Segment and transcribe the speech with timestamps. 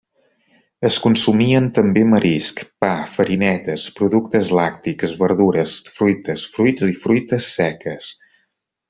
[0.87, 8.11] Es consumien també marisc, pa, farinetes, productes làctics, verdures, fruites, fruits i fruites seques.